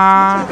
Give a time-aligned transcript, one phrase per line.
[0.00, 0.44] 吧。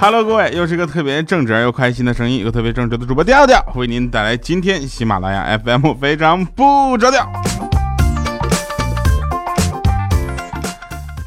[0.00, 7.28] Hello，各位，又是一个特别正直又开心的声音，一个特别正直的主播调调，为您带来今天喜马拉雅 FM 非常不着调。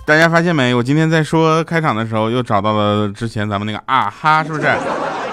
[0.06, 0.74] 大家发现没？
[0.74, 4.68] 我今天在说开场的时候，又找到了之前咱们那个啊哈，是不是？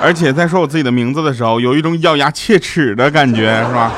[0.00, 3.90] 而且在说我自己的名字的时候，有一种咬牙切齿的感觉，是吧？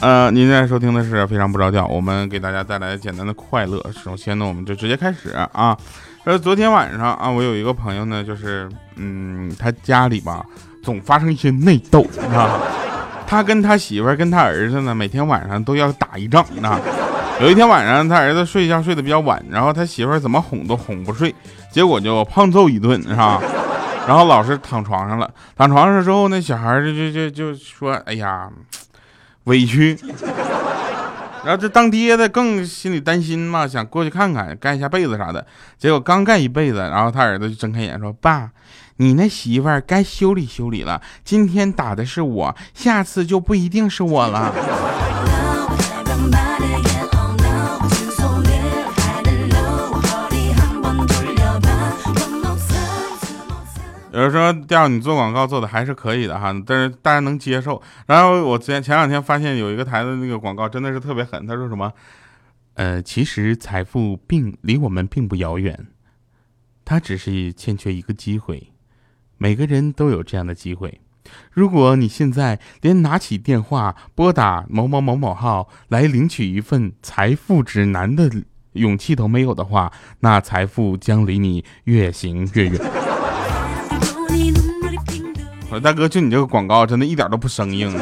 [0.00, 3.84] 呃，您现在收听的是非常不着调，我们给大家带来简单的快乐。
[3.92, 5.76] 首先呢，我们就直接开始啊。
[6.22, 10.46] 呃，昨天晚上啊，我有一个朋友呢，就是嗯，他家里吧
[10.84, 12.60] 总发生一些内斗啊。
[13.26, 16.78] 他跟他媳妇儿跟他儿子呢，每天晚上都要打一仗啊。
[17.40, 21.34] 有一天晚上，他儿子睡觉睡得比较晚，然后他媳妇儿怎么哄都哄不睡，
[21.72, 23.42] 结果就胖揍一顿，是吧？
[24.06, 28.48] 然后老是躺床上了，躺床上之后，那小孩就就就就说：“哎呀。”
[29.48, 29.98] 委屈，
[31.42, 35.44] 然后这当爹的更心里担心嘛，想过去看看，盖一下被子啥的。
[35.78, 38.50] 结果刚盖一被子，然后他儿子就睁开眼说：“爸，
[38.98, 41.00] 你那媳妇儿该修理修理了。
[41.24, 44.52] 今天打的是我，下次就不一定是我了。”
[54.18, 57.80] 有人说调你做广告做的还是可以的哈，但是大家能接受。
[58.08, 61.92] 然后我前前两天发现有一个台的那个广告真的是特别狠，他说什么？
[62.74, 65.86] 呃，其实财富并离我们并不遥远，
[66.84, 68.72] 它只是欠缺一个机会。
[69.36, 71.00] 每个人都有这样的机会。
[71.52, 78.28] 如果你现在连拿起电话拨打某某某某号来领取一份财富指南的
[78.72, 83.07] 勇气都没有的话，那财富将离你越行越远。
[85.80, 87.94] 大哥，就你这个广告，真的一点都不生硬。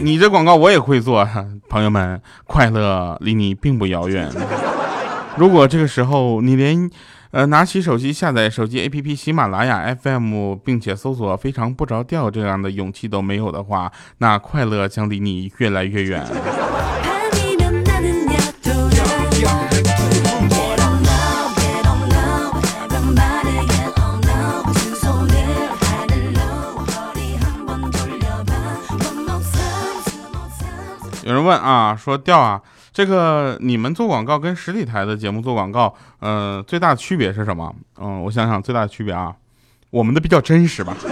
[0.00, 1.28] 你这广告我也会做，
[1.68, 4.30] 朋友们，快乐离你并不遥远。
[5.36, 6.88] 如果这个时候你连
[7.32, 16.24] 呃拿起手机下载手机 APP 喜马拉雅 FM，并且搜索非常不着调这样的勇气都没有的话，那快乐将离你越来越远。
[31.46, 32.60] 问啊，说调啊，
[32.92, 37.72] 这个你们做广告跟实体台的节目做广告，呃，最大的区别是什么？
[37.98, 39.32] 嗯，我想想，最大的区别啊，
[39.90, 40.94] 我们的比较真实吧。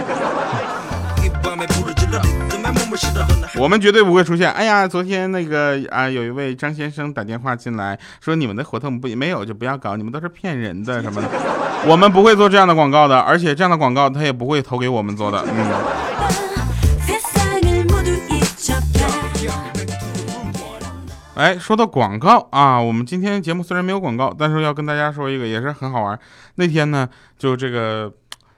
[3.57, 4.51] 我们绝对不会出现。
[4.51, 11.27] 哎呀，昨天那个啊，有一位张先生打电话进来，说你们的活动不没有就不要搞，你们都是骗人的什么的。
[11.87, 15.45] 我们不会做这样的广告的，而且这样的广告他也不会投给我们做的。
[15.47, 16.54] 嗯。
[21.35, 26.17] 哎，说到广告啊，我们今天节目虽然没有广告，但是要跟大家说一个，也是很好玩。
[26.55, 28.09] 那天呢，就这个，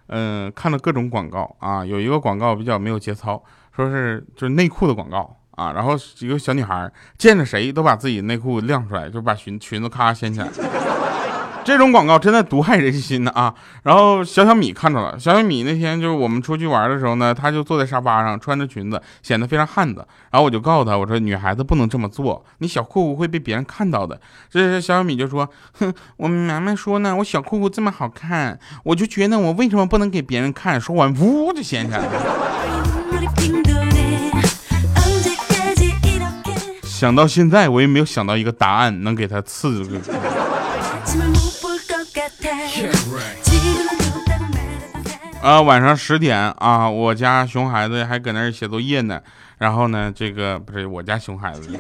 [0.08, 3.44] 嗯，看了各种广告啊，有一个广告比较没有节操，
[3.76, 10.48] 说是就是内裤的广告啊，然后一个小女孩见着谁都把自己内裤亮出来，就把裙裙子咔掀起来。
[11.68, 13.54] 这种广告真的毒害人心的啊！
[13.84, 19.96] 然后小小米看着了，小小米那天就是我们出去玩的时候呢，他就坐在沙发上，穿着裙子，显得非常汉子。
[20.32, 24.18] 然后我就告诉他，我说女孩子不能这么做，你小裤裤会被别人看到的。
[24.50, 32.12] 这时小小米就说：“哼，我妈妈说呢，我小裤裤这么好看，我就觉得我为什么不能给别人看？”说完，呜就掀起来了。
[36.84, 40.00] 想到现在，我也没有想到一个答案能给他刺激。
[45.48, 49.22] 啊，晚上十点啊，我家熊孩子还搁那儿写作业呢。
[49.60, 51.80] 然后呢，这个不是我家熊孩子，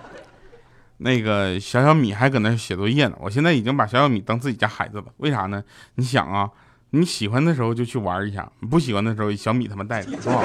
[0.98, 3.16] 那个小小米还搁那儿写作业呢。
[3.18, 5.04] 我现在已经把小小米当自己家孩子了。
[5.16, 5.64] 为啥呢？
[5.94, 6.50] 你想啊，
[6.90, 10.42] 你喜欢的时候就去玩一下，不喜欢的时候小米他们带着，多好。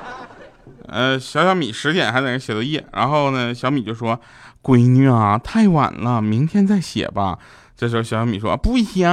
[0.88, 4.18] 呃，小小米十点还在那写作业，然后呢，小米就说
[4.64, 7.38] ：“闺女啊，太晚了，明天再写吧。”
[7.76, 9.06] 这时候小小米说：“不行，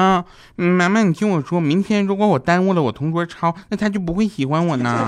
[0.55, 5.05] 妈妈，你听我说，明天如果我耽误了我同桌抄，那他就不会喜欢我呢。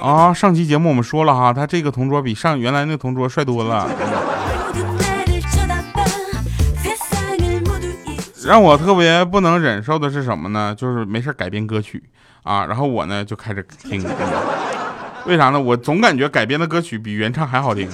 [0.00, 3.88] 啊，上期节目我们说了哈，他这个同桌比上原来那个同桌帅多了。
[8.44, 10.74] 让我特别不能忍受的是什么呢？
[10.76, 12.02] 就是没事改编歌曲。
[12.44, 14.04] 啊，然后我呢就开始听，
[15.26, 15.60] 为啥呢？
[15.60, 17.88] 我总感觉改编的歌曲比原唱还好听。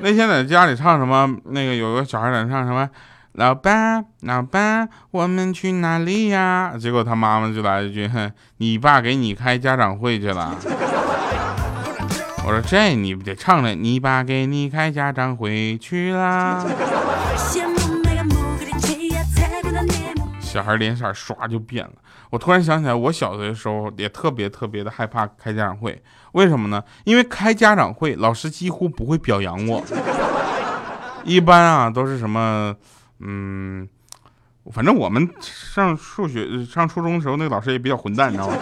[0.00, 1.28] 那天在家里唱什么？
[1.46, 2.88] 那个有个小孩在唱什么？
[3.32, 6.74] 老爸，老爸，我们去哪里呀？
[6.80, 10.56] 结果他妈妈就来一句：“哼，你爸给你开家长会去了。”
[12.46, 16.64] 我说这你不得唱了，你爸给你开家长会去啦。
[20.58, 21.92] 小孩脸色唰就变了。
[22.30, 26.02] 我突然想起来，我小的时候也特别特别的害怕开家长会，
[26.32, 26.82] 为什么呢？
[27.04, 29.80] 因为开家长会，老师几乎不会表扬我，
[31.22, 32.74] 一般啊都是什么，
[33.20, 33.88] 嗯，
[34.72, 38.56] 反正我们上数学上初中的时候，那个老师也比较混蛋，你知道吗？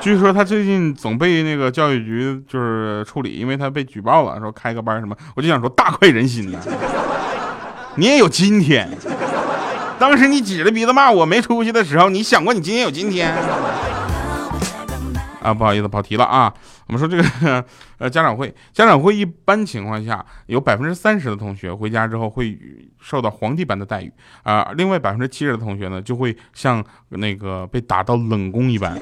[0.00, 5.16] 据说他最近总被那个教育局就是处理，因为他被举报了，说开个班什么。
[5.34, 6.58] 我就想说，大快人心呐！
[7.96, 8.88] 你也有今天。
[10.00, 13.30] 当时你指着鼻子骂我没出息的时候，你想过你今天有今天？
[15.42, 16.52] 啊，不好意思跑题了啊。
[16.86, 17.64] 我们说这个
[17.98, 22.58] 呃家长会，家长会一般情况下有百分之三十的同学回家之后会
[22.98, 24.10] 受到皇帝般的待遇
[24.42, 28.98] 啊，另外百分之七十的同学呢就会像那个被打到冷宫一般。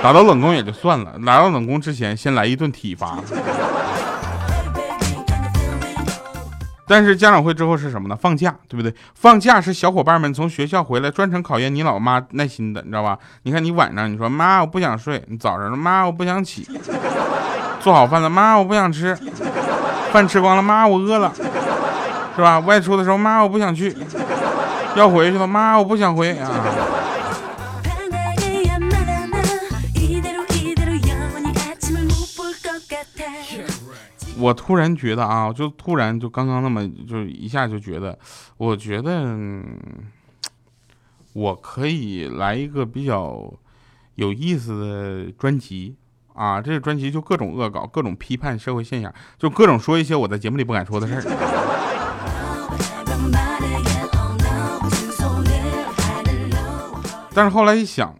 [0.00, 3.18] 打到冷宫也就算了，打到冷宫之前先来一顿体罚。
[6.86, 8.16] 但是家长会之后是什么呢？
[8.16, 8.94] 放假，对不对？
[9.14, 13.18] 放假是小伙伴们从学校回来专程考验你老妈耐心的，你知道吧？
[13.44, 16.68] 你看你晚上你说妈我不想睡，你早上说妈我不想起，
[17.80, 19.16] 做好饭了妈我不想吃，
[20.12, 21.32] 饭吃光了妈我饿了，
[22.36, 22.58] 是吧？
[22.60, 23.96] 外出的时候妈我不想去，
[24.96, 26.50] 要回去了妈我不想回啊。
[34.42, 38.18] 我突然觉得啊，就突然就刚刚那么就一下就觉得，
[38.56, 39.32] 我觉得
[41.32, 43.54] 我可以来一个比较
[44.16, 45.94] 有意思的专辑
[46.34, 51.22] 啊，这个专辑就各种恶搞，各种批判社会现象，就各种说一些我在节目里不敢说的事儿。
[57.32, 58.14] 但是后来一想，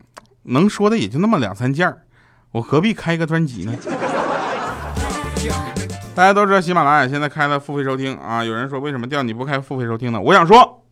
[0.45, 2.05] 能说的也就那么两三件儿，
[2.53, 3.77] 我何必开一个专辑呢？
[6.15, 10.21] 大家都知道喜马拉雅现在开了付费收听啊，有人说为什么调你不开付费收听呢？
[10.21, 10.85] 我想说，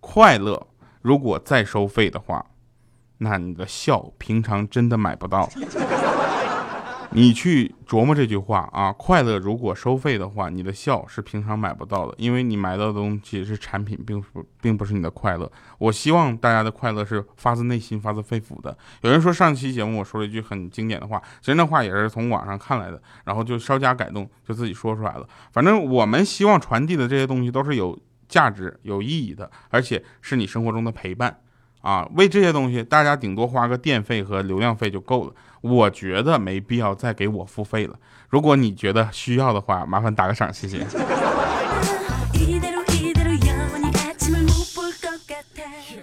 [0.00, 0.66] 快乐
[1.02, 2.44] 如果再收费的话，
[3.18, 5.48] 那你的笑平常真的买不到。
[7.16, 15.50] 你去琢磨这句话啊，快乐如果收费的话，你的笑是平常买不到的，因为你买到的东西是产品，并不并不是你的快乐。
[15.78, 18.76] 我希望大家的快乐是发自内心、发自肺腑的。
[19.00, 25.26] 有人说上期节目我说了一句很经典的话，其实那话也是从网上看来的，然后就稍加改动，就自己说出来了。
[25.52, 27.98] 反正我们希望传递的这些东西都是有
[28.28, 31.38] 价值、有意义的，而且是你生活中的陪伴。
[31.86, 35.32] 啊，为这些东西，大家顶多花个电费和流量费就够了。
[35.60, 37.94] 我觉得没必要再给我付费了。
[38.28, 40.84] 如果你觉得需要的话，麻烦打个赏，谢谢。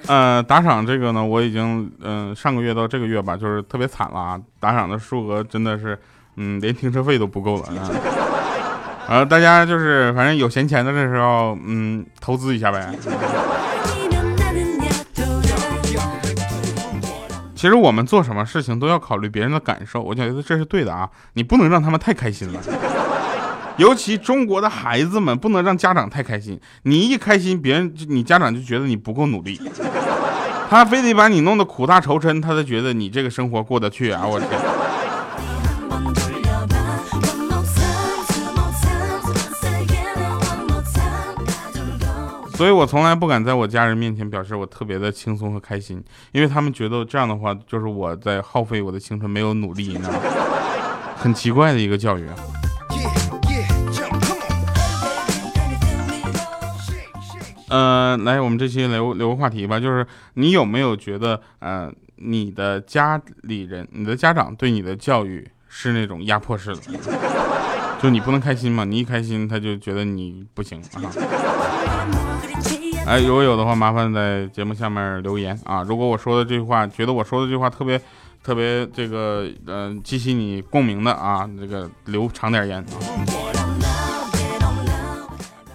[0.07, 6.00] 呃，打赏这个呢，我已经嗯上个月到这个月吧，就是特别惨了啊，打赏的数额真的是
[6.38, 7.91] 嗯连停车费都不够了啊。
[9.07, 12.89] 呃，大家就是反正有闲钱的这时候，嗯，投资一下呗。
[17.63, 21.10] 其实我们做什么事情都要考虑别人的感受，我觉得这是对的啊！
[21.36, 22.60] 你不能让他们太开心了，
[23.77, 26.60] 尤其中国的孩子们不能让家长太开心。
[26.81, 29.61] 你一开心，别人你家长就觉得你不够努力，
[30.69, 34.28] 他非得把你弄得苦大仇深，他才觉得你这个生活过得去啊！
[34.28, 34.49] 我天。
[42.56, 50.19] 所以我从来不敢在我家人面前表示我特别的轻松和开心，因为他们觉得这样的话就是我在耗费我的青春，没有努力，你知道吗？
[51.18, 52.28] 很奇怪的一个教育。
[57.69, 60.06] 呃，来，我们这期留留个话题吧，就是
[60.36, 66.81] 你有没有觉得，呃，你的家里人、你的家长对你的教育是那种压迫式的？
[68.04, 68.83] 就你不能开心嘛？
[68.83, 71.07] 你一开心，他就觉得你不行啊。
[73.06, 75.81] 哎，如果有的话，麻烦在节目下面留言啊。
[75.83, 77.98] 如果我说的这句话，觉得我说的这句话特别
[78.44, 82.86] 特别这个，嗯，激起你共鸣的啊，这个留长点言。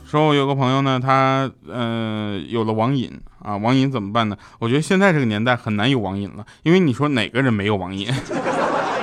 [0.06, 3.10] 说我有个朋友呢，他嗯有了网瘾
[3.42, 4.36] 啊，网瘾怎么办呢？
[4.58, 8.06] 我觉得现在这个年代很难有网瘾了，因为你说哪个人没有网瘾？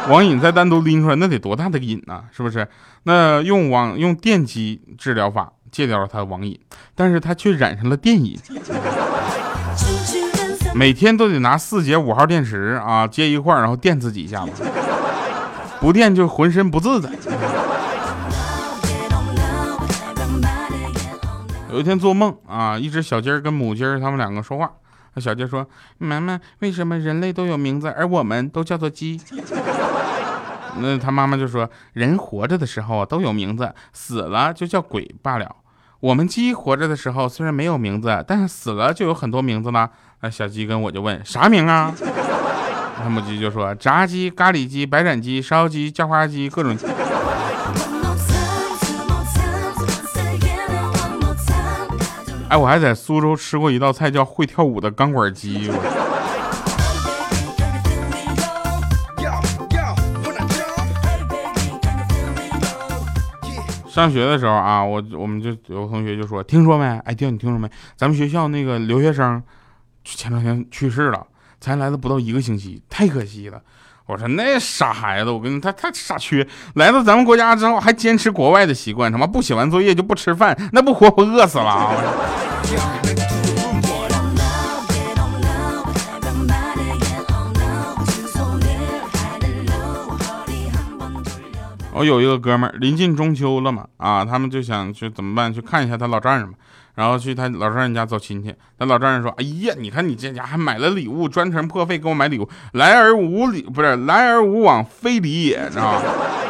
[0.09, 2.23] 网瘾再单独拎出来，那得多大的瘾呢？
[2.31, 2.67] 是不是？
[3.03, 6.59] 那用网用电击治疗法戒掉了他的网瘾，
[6.93, 8.39] 但是他却染上了电瘾，
[10.75, 14.63] 每天都得拿四节五号电池啊接一块，然后电自己一下子，
[15.79, 17.09] 不电就浑身不自在。
[21.71, 24.71] 有一天做梦啊，一只小鸡儿跟母鸡儿他们两个说话，
[25.13, 29.19] 那小鸡说：“妈妈，为什么人类都有名字，而我们都叫做鸡？”
[30.77, 35.55] 那他妈妈就说，人活着的时候都有名字，死了就叫鬼罢了。
[36.01, 39.89] 我们鸡活着的时候虽然没有名字，但是死了就有很多名字了。
[40.21, 41.93] 那小鸡跟我就问啥名啊？
[42.97, 46.77] 他母鸡就说炸鸡、咖喱鸡、白斩鸡、烧鸡、叫花鸡，各种。
[52.47, 55.71] 哎，我还在苏州吃过一道菜，叫会跳舞的钢管鸡。
[63.95, 66.83] 上学的时候啊，我我们就有同学就说，听说没？
[67.05, 67.65] 哎，弟，你听说没？
[67.95, 69.41] 咱们学校那个留学生
[70.03, 71.25] 前两天去世了，
[71.61, 73.61] 才来了不到一个星期，太可惜了。
[74.05, 83.24] 我说那傻孩子，我跟你他他傻缺，来到咱们国家之后还坚持国外的习惯，他妈不写完作业就不吃饭，那不活活饿死了。
[91.97, 95.53] 我有一个哥们儿，临近中秋了嘛，啊，他们就想去怎么办？
[95.53, 96.53] 去看一下他老丈人嘛，
[96.95, 98.53] 然后去他老丈人家走亲戚。
[98.77, 106.01] 他老丈人说：“哎呀，你看你这家还买了礼物，专程破费给我买礼物，来而无礼不是来而无往非礼也，知道吗？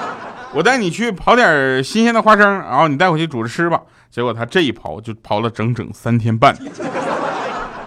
[0.56, 3.80] 我带你去刨点新鲜的花生，然后你带回去煮着吃吧。
[4.10, 6.58] 结果他这一刨就刨了整整三天半，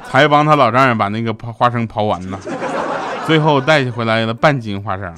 [0.08, 2.38] 才帮他老丈人把那个花生刨完呢。
[3.26, 5.12] 最后带回来了半斤花生。”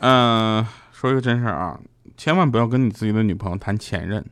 [0.00, 1.78] 嗯，说一个真事儿啊，
[2.16, 4.24] 千万不要跟你自己的女朋友谈前任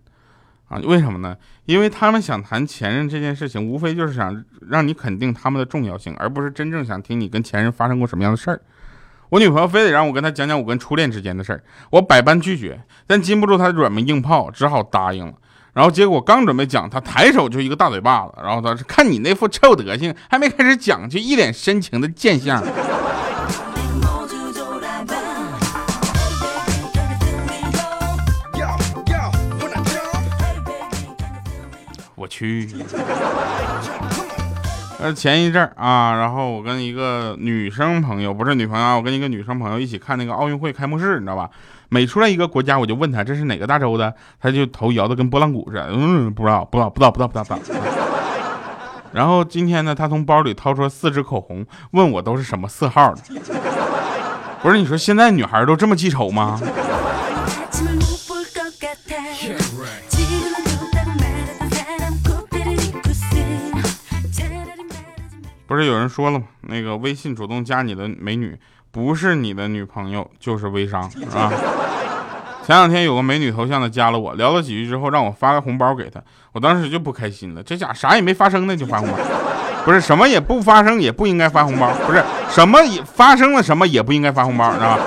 [0.68, 0.78] 啊！
[0.84, 1.36] 为什么呢？
[1.64, 8.60] 因为他们想谈前任这件事情，无非就是想让你肯定他们的重要性，而不是真正想听你跟前任发生过什么样的事儿。
[9.28, 15.34] 我女朋友非得让我跟她讲讲我跟初恋之间的事儿，我百般拒绝，但禁不住她软磨硬泡，只好答应了。
[15.72, 22.62] 然后结果刚准备讲，她抬手就一个大嘴巴子，然后她说：“看你那副臭德行，还没开始讲，就一脸深情的贱相。”
[32.26, 32.68] 我去，
[34.98, 41.48] 呃，前一阵儿啊，然后我跟一个女生朋友，不是女朋友啊，我跟一个女生朋友一起看那个奥运会开幕式，你知道吧？
[41.88, 47.58] 每出来一个国家，我就问他这是哪个大洲的，他就头摇的跟拨浪鼓似的，嗯，不知道，不知道，不知道，不知道，不知道，
[49.14, 53.20] 然后今天呢，他从包里掏出四支口红，问我都是什么色号的。
[54.60, 56.60] 不是你说现在女孩都这么记仇吗？
[65.66, 66.44] 不是有人说了吗？
[66.62, 68.56] 那个微信主动加你的美女，
[68.90, 71.52] 不是你的女朋友就是微商， 是吧？
[72.64, 76.20] 前两天有个美女头像的加了我，聊了几句之后，让我发个红包给她，
[76.52, 77.62] 我当时就不开心了。
[77.62, 79.18] 这家啥也没发生呢就发红包，
[79.84, 84.98] 不是什么也不发生也不应该发红包，不是什么也发生了什么也不应该发红包，是吧？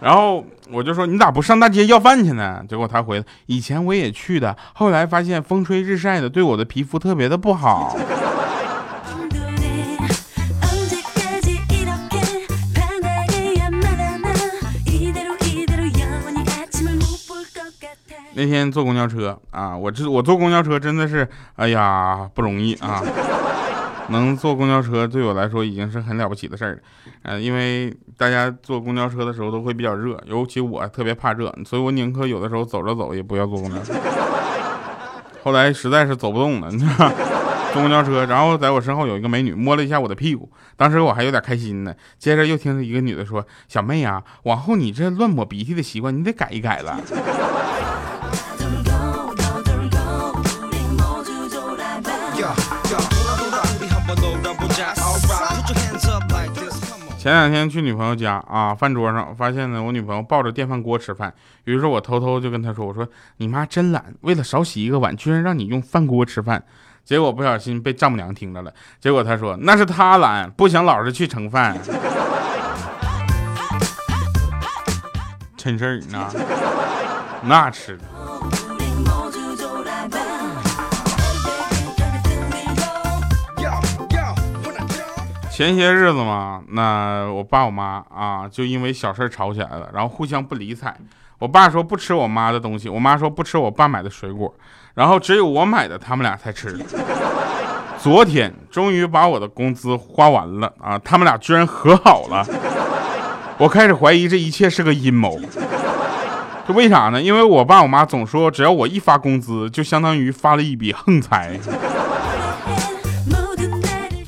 [0.00, 2.62] 然后我就说你咋不上大街要饭去呢？
[2.68, 7.96] 结果他回以前我也去的，后来发现风吹日晒的对我的皮肤特别的不好。
[18.44, 23.02] 那天坐公交车啊，我这我坐公交车真的是，哎呀不容易啊！
[24.08, 26.78] 能坐公交车对我来说已经是很了不起的事儿了。
[27.22, 33.94] 嗯，因为大家坐公交车的时候都会比较热，尤其我特别怕热，所以我宁可有的时候走着走，也不要坐公交车。
[35.42, 36.70] 后来实在是走不动了，
[37.72, 41.94] 坐公交车，然后在我身后有一个美女摸了一下我的屁股，当时我还有点开心呢。
[42.18, 47.00] 接着又听一个女的说：“小妹啊，往后你这乱抹鼻涕的习惯，你得改一改了。”
[57.24, 61.32] 前两天去女朋友家啊，饭桌上发现呢，我女朋友抱着电饭锅吃饭。
[61.64, 66.62] 于是我偷偷就跟她说：“我说你妈真懒，为了少洗一个碗，居然让你用饭锅吃饭。”
[67.02, 68.70] 结果不小心被丈母娘听着了。
[69.00, 71.74] 结果她说：“那是她懒，不想老是去盛饭。
[75.56, 76.30] ”真事儿呢，
[77.44, 78.04] 那吃的。
[85.54, 90.92] 前些日子嘛，那我爸我妈啊，就因为小事吵起来了，然后互相不理睬。
[91.38, 94.52] 我爸说不吃我妈的东西，我妈说不吃我爸买的水果，
[94.94, 96.76] 然后只有我买的他们俩才吃。
[97.98, 102.44] 昨天终于把我的工资花完了啊，他们俩居然和好了。
[103.56, 105.38] 我开始怀疑这一切是个阴谋。
[106.66, 107.22] 这为啥呢？
[107.22, 111.56] 因为我爸我妈总说，只要我一发工资，就相当于发了一笔横财。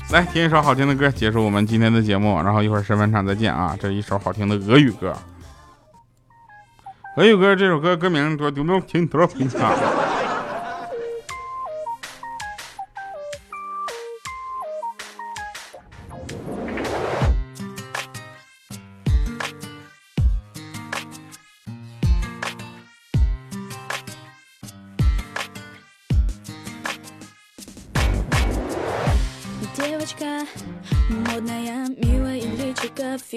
[0.09, 2.41] 来听一首好听的歌，结束我们今天的节目。
[2.41, 3.77] 然后一会儿审判场再见啊！
[3.77, 5.13] 这一首好听的俄语歌。
[7.17, 9.69] 俄语歌这首歌歌名多丢没有听多少平常。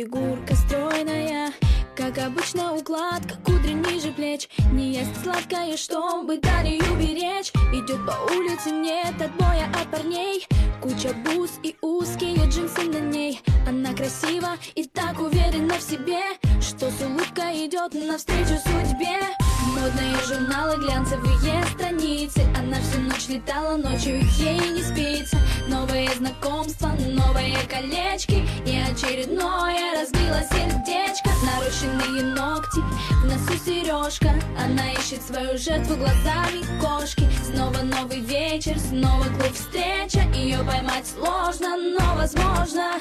[0.00, 1.52] Фигурка стройная
[1.94, 4.48] Как обычно укладка, кудри ниже плеч.
[4.72, 10.46] Не есть сладкое, чтобы далее уберечь Идет по улице, нет отбоя от парней.
[10.80, 13.42] Куча бус и узкие джинсы на ней.
[13.68, 16.22] Она красива и так уверена в себе
[16.60, 22.40] Что с улыбкой идет навстречу судьбе Модные журналы, глянцевые страницы.
[22.56, 25.36] Она всю ночь летала, ночью ей не спится.
[25.68, 28.46] Новые знакомства, новые колечки.
[28.66, 31.30] И очередное разбило сердечко.
[31.44, 32.80] Нарощенные ногти,
[33.22, 34.32] в носу сережка.
[34.58, 37.28] Она ищет свою жертву глазами кошки.
[37.44, 40.20] Снова новый вечер, снова клуб встреча.
[40.34, 43.00] Ее поймать сложно, но возможно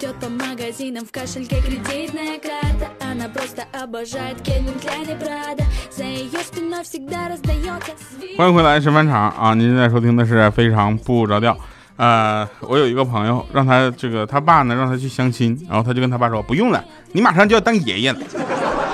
[0.00, 6.04] Идет по магазинам в кошельке кредитная карта Она просто обожает Кельвин Кляйн и Прада За
[6.04, 7.92] ее спиной всегда раздается
[8.36, 9.54] 欢迎回来，审判场啊！
[9.54, 11.56] 您现在收听的是非常不着调。
[11.96, 18.18] 呃，我有一个朋友，让他这个他爸呢让他去相亲，然后他就跟他爸说不用了，你马上就要当爷爷了。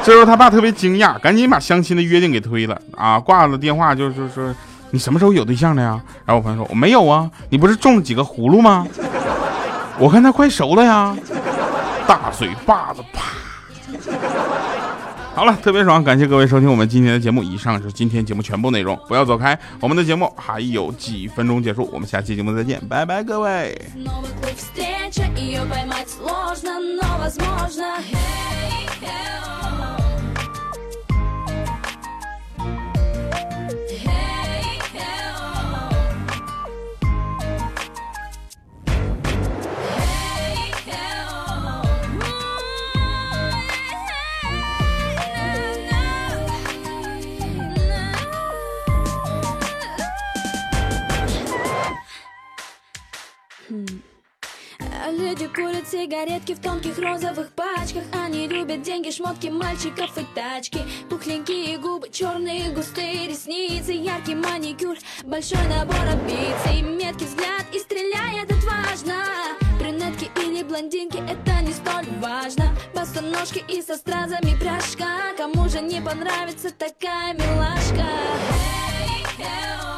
[0.04, 3.18] 这时候他爸特别惊讶，赶紧把相亲的约定给推了啊！
[3.18, 4.54] 挂了电话就是说
[4.90, 6.00] 你什么时候有对象的呀？
[6.24, 8.86] 然后我朋友说我没有啊，你不是种了几个葫芦吗？
[9.98, 11.16] 我看他快熟了呀，
[12.06, 13.32] 大嘴巴子啪！
[15.34, 17.42] 好了，特别爽，感谢各位收听我们今天的节目。
[17.42, 23.80] 以上是今天节目全部内容，不要走开，我们的节目还有几分钟结束，我们下期节目再见，拜拜，各位。
[23.96, 29.65] Снова клуб встреча Ее поймать сложно, но возможно Hey, hey, oh.
[29.65, 29.65] Hey,
[53.69, 58.03] Люди курят сигаретки в тонких розовых пачках.
[58.13, 60.79] Они любят деньги, шмотки мальчиков и тачки.
[61.09, 66.81] Пухленькие губы, черные густые ресницы Яркий маникюр, большой набор амбиций.
[66.81, 69.23] Меткий взгляд и стреляет отважно
[69.79, 72.75] Брюнетки или блондинки, это не столь важно.
[72.93, 75.33] Босоножки и со стразами пряжка.
[75.37, 78.07] Кому же не понравится такая милашка?
[78.99, 79.96] Hey, hey, oh.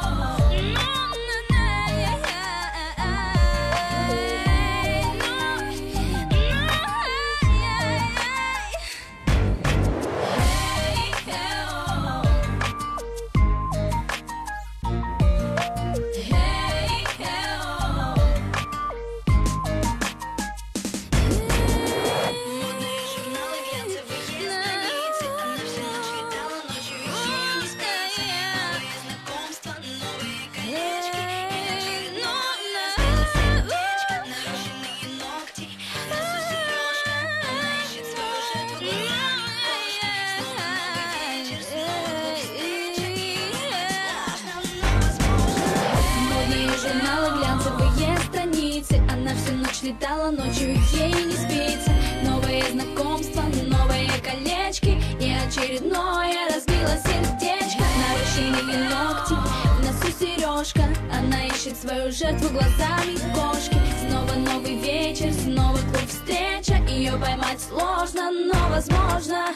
[49.90, 51.90] Летала, ночью ей не спится.
[52.24, 57.84] Новые знакомства, новые колечки И очередное разбило сердечко.
[58.02, 59.34] Нарощенные ногти,
[59.76, 60.84] в носу сережка.
[61.12, 63.76] Она ищет свою жертву глазами кошки.
[64.06, 66.76] Снова новый вечер, снова клуб встреча.
[66.88, 69.54] Ее поймать сложно, но возможно